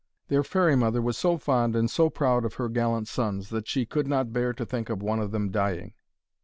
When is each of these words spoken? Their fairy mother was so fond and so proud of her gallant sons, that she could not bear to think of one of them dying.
Their 0.29 0.43
fairy 0.43 0.75
mother 0.75 0.99
was 0.99 1.15
so 1.15 1.37
fond 1.37 1.75
and 1.75 1.87
so 1.87 2.09
proud 2.09 2.43
of 2.43 2.55
her 2.55 2.69
gallant 2.69 3.07
sons, 3.07 3.49
that 3.49 3.67
she 3.67 3.85
could 3.85 4.07
not 4.07 4.33
bear 4.33 4.51
to 4.51 4.65
think 4.65 4.89
of 4.89 5.03
one 5.03 5.19
of 5.19 5.29
them 5.29 5.51
dying. 5.51 5.93